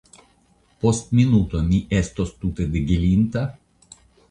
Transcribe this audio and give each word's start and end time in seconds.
Post 0.85 1.11
minuto 1.19 1.61
mi 1.67 1.83
estos 1.99 2.33
tute 2.41 2.69
degelinta? 2.77 3.47